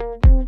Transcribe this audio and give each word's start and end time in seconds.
thank 0.00 0.24
you 0.26 0.39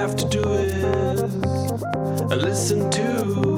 have 0.00 0.16
to 0.16 0.24
do 0.30 0.42
is 0.54 1.20
listen 2.34 2.90
to 2.90 3.49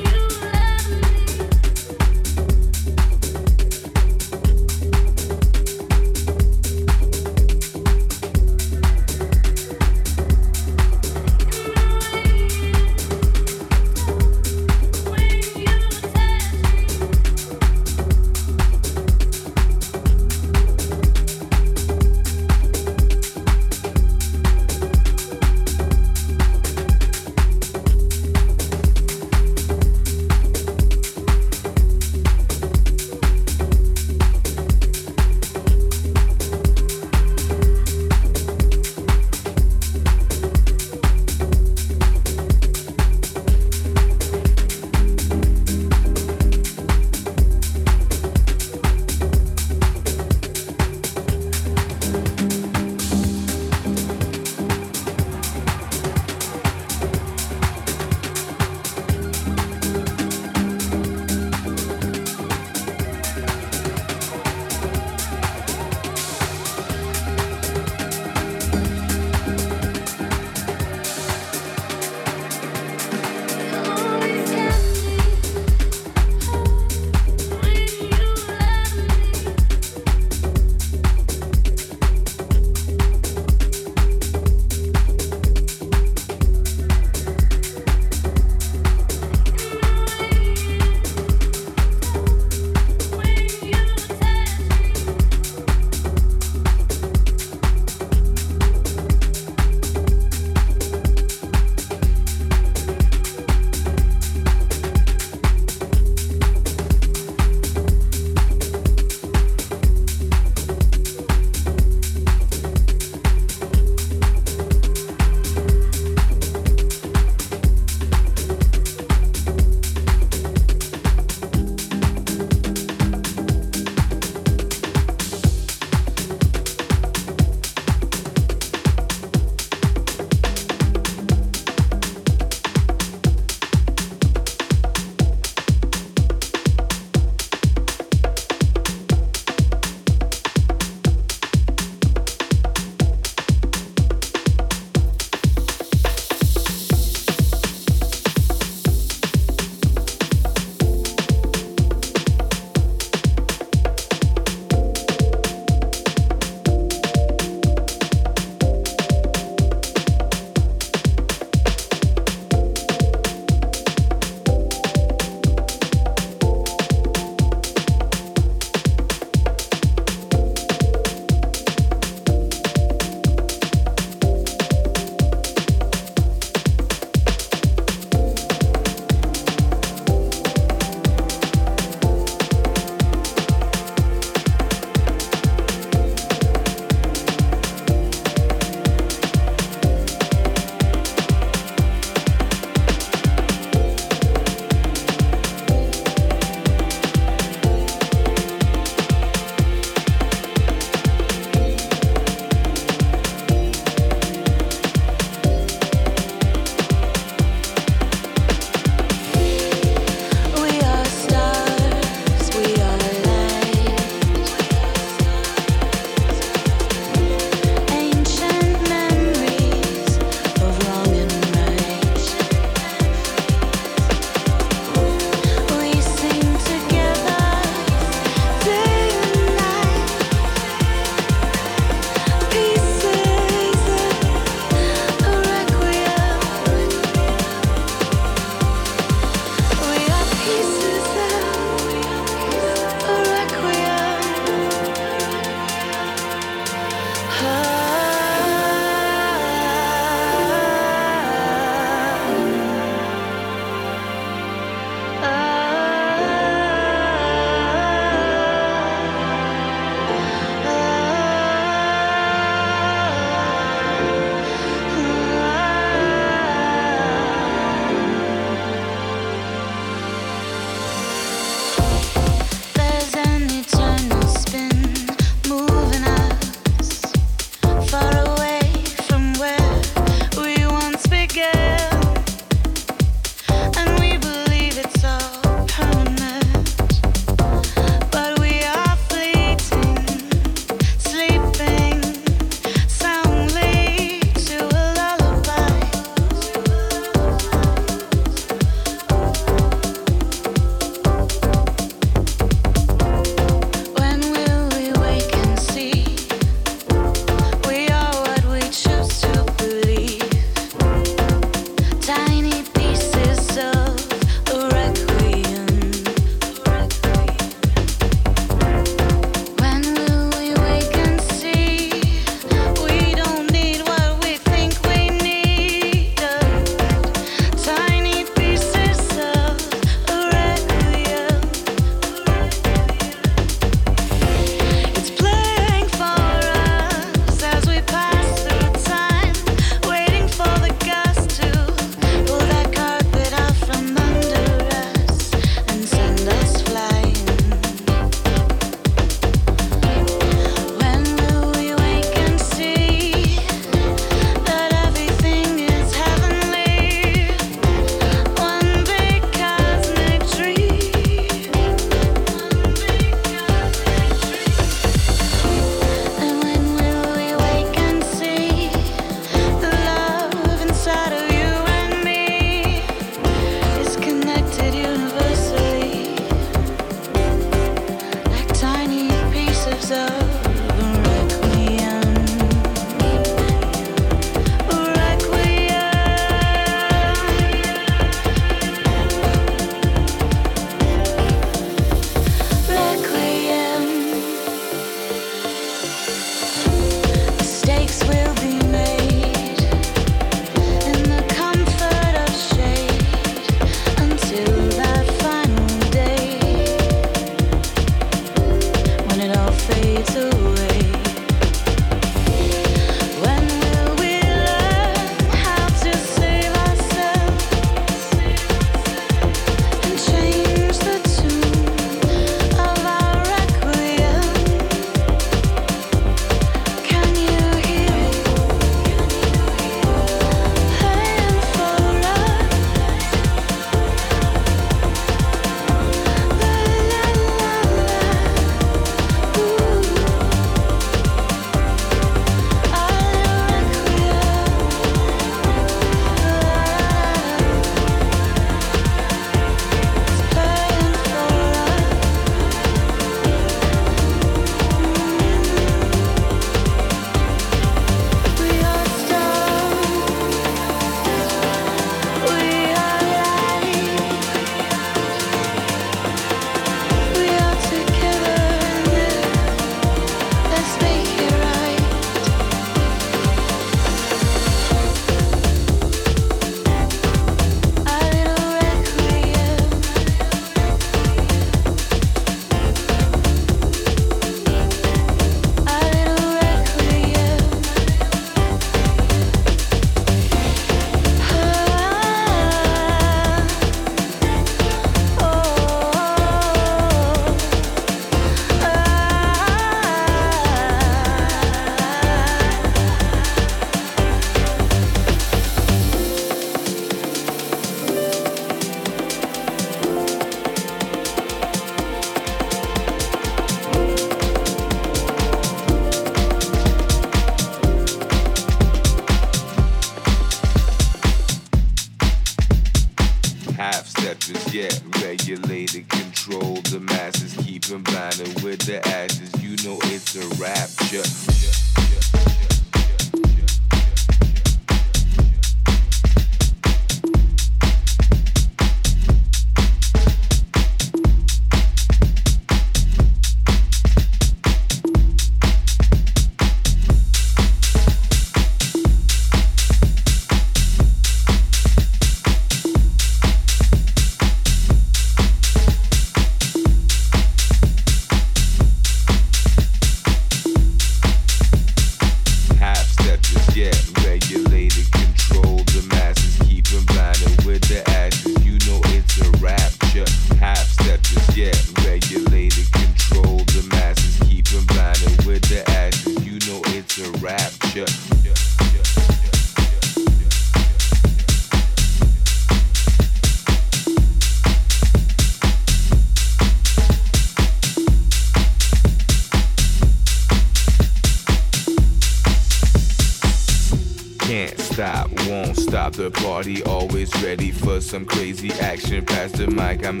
Pass 599.18 599.32
the 599.32 599.48
mic, 599.48 599.84
I'm 599.84 600.00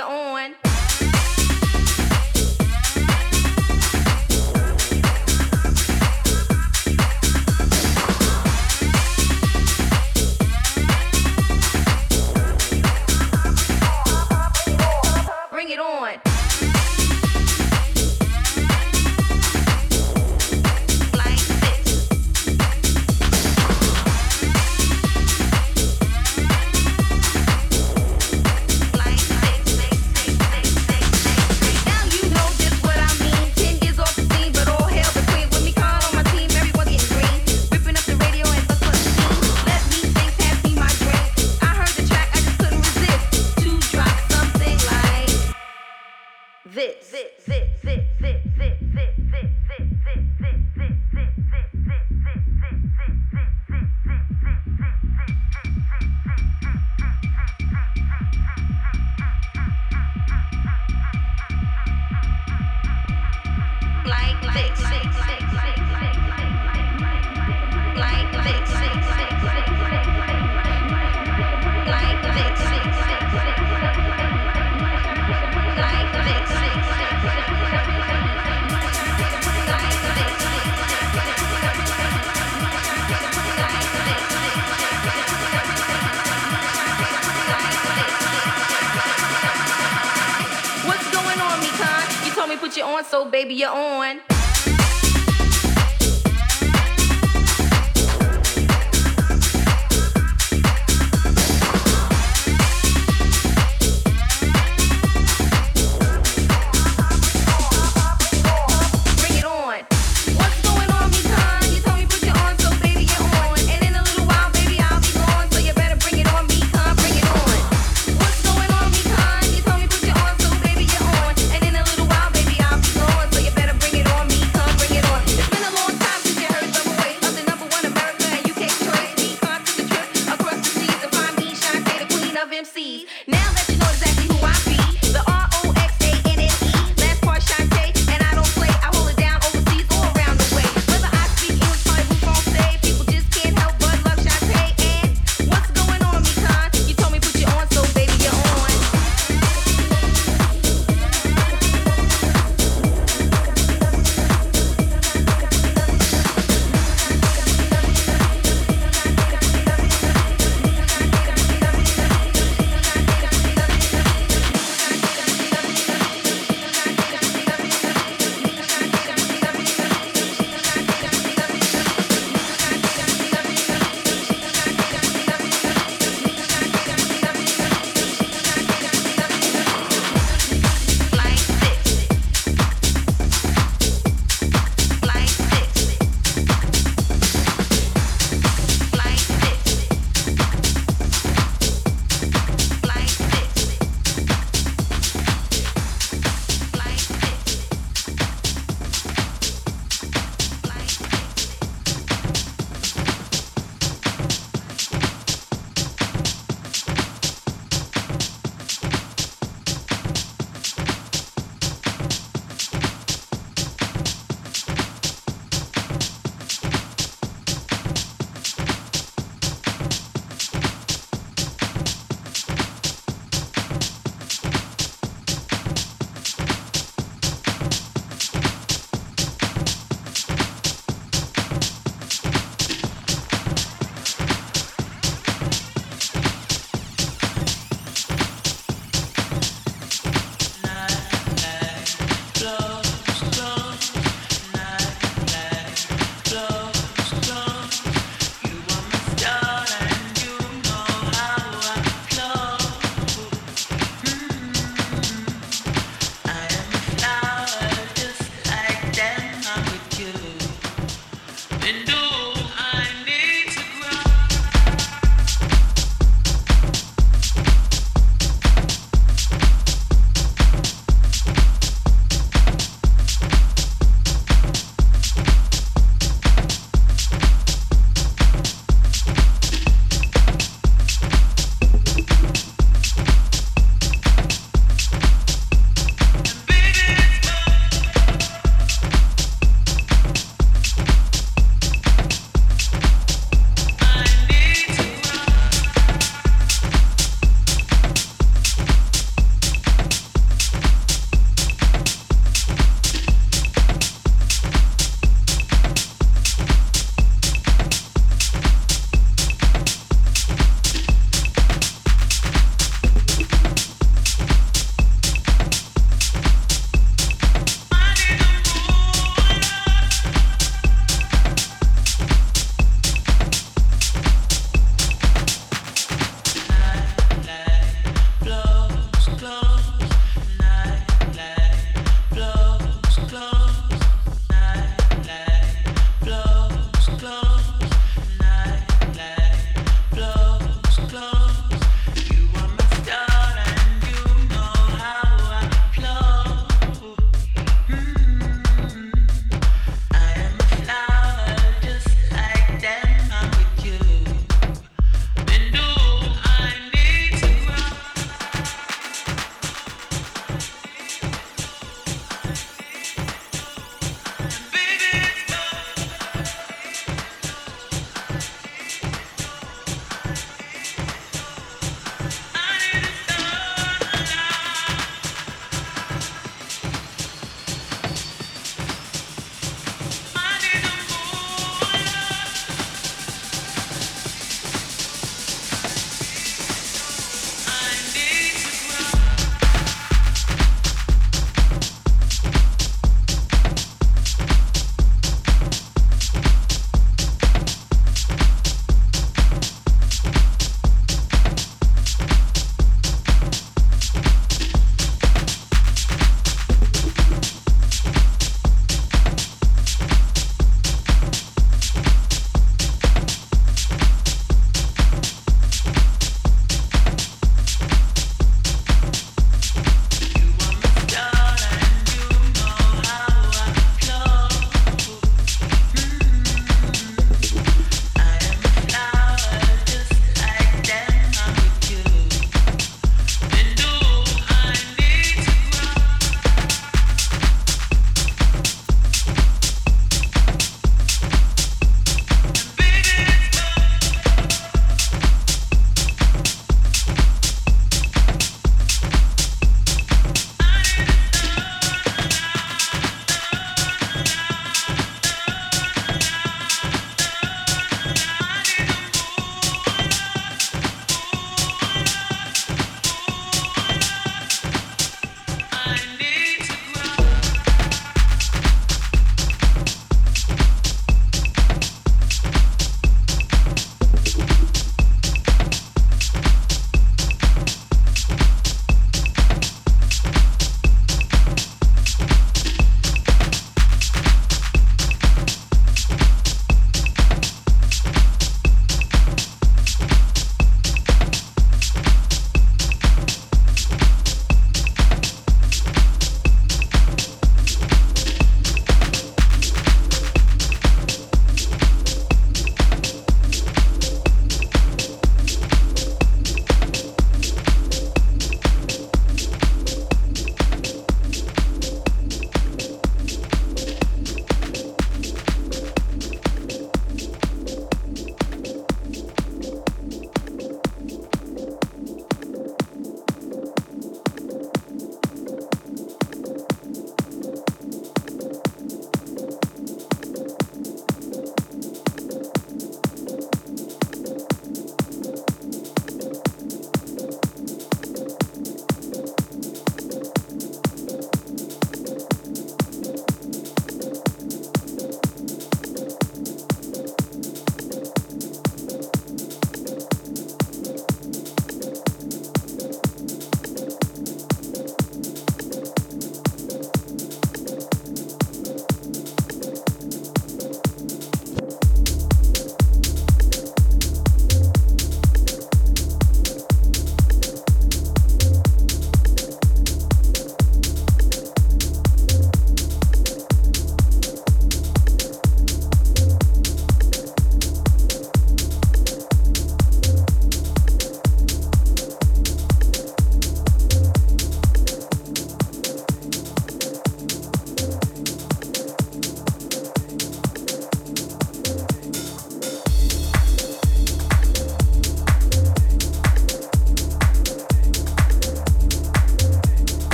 on. 0.00 0.79